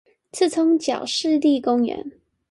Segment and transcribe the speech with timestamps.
[0.31, 2.13] 莿蔥腳濕地公園